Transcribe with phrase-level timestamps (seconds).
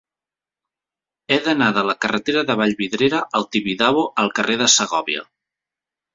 [1.29, 5.25] He d'anar de la carretera de Vallvidrera al Tibidabo al carrer de Segòvia.